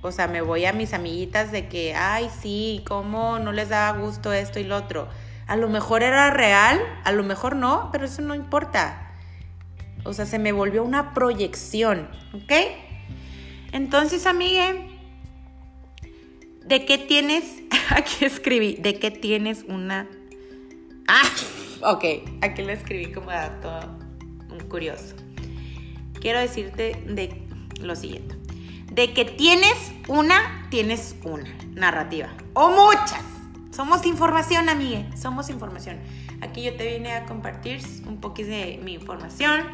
[0.01, 3.97] O sea, me voy a mis amiguitas de que, ay, sí, ¿cómo no les daba
[3.97, 5.07] gusto esto y lo otro?
[5.47, 9.13] A lo mejor era real, a lo mejor no, pero eso no importa.
[10.03, 12.51] O sea, se me volvió una proyección, ¿ok?
[13.71, 14.86] Entonces, amigue,
[16.67, 17.43] ¿de qué tienes?
[17.89, 20.07] Aquí escribí, ¿de qué tienes una...
[21.07, 21.23] Ah,
[21.93, 22.03] ok,
[22.41, 23.97] aquí lo escribí como dato
[24.67, 25.15] curioso.
[26.19, 27.41] Quiero decirte de
[27.81, 28.35] lo siguiente.
[28.91, 32.29] De que tienes una, tienes una narrativa.
[32.53, 33.23] O muchas.
[33.71, 35.99] Somos información, amigue, somos información.
[36.41, 39.65] Aquí yo te vine a compartir un poquito de mi información.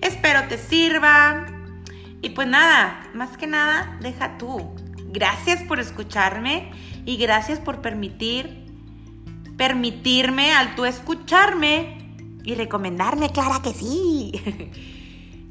[0.00, 1.46] Espero te sirva.
[2.22, 4.74] Y pues nada, más que nada, deja tú.
[5.12, 6.70] Gracias por escucharme
[7.04, 8.60] y gracias por permitir
[9.60, 11.98] permitirme al tú escucharme
[12.44, 14.32] y recomendarme, clara que sí.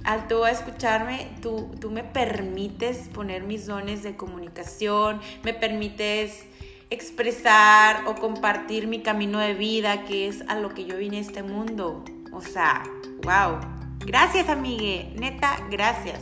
[0.04, 6.48] al tú escucharme, tú, tú me permites poner mis dones de comunicación, me permites
[6.90, 11.22] expresar o compartir mi camino de vida, que es a lo que yo vine a
[11.22, 12.04] este mundo.
[12.32, 12.82] O sea,
[13.22, 13.60] wow.
[14.00, 15.14] Gracias, amigue.
[15.20, 16.20] Neta, gracias.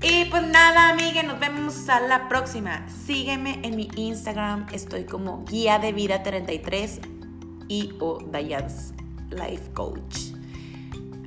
[0.00, 2.86] Y pues nada, amigue, nos vemos a la próxima.
[2.88, 7.00] Sígueme en mi Instagram, estoy como guía de vida 33
[7.66, 8.92] y o Diane's
[9.30, 10.34] Life Coach.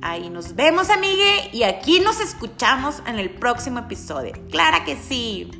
[0.00, 4.32] Ahí nos vemos, amigue, y aquí nos escuchamos en el próximo episodio.
[4.50, 5.50] Clara que sí.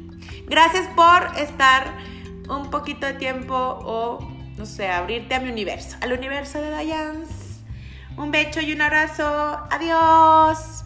[0.47, 1.95] Gracias por estar
[2.49, 7.29] un poquito de tiempo o, no sé, abrirte a mi universo, al universo de Diane's.
[8.17, 9.59] Un beso y un abrazo.
[9.71, 10.82] Adiós.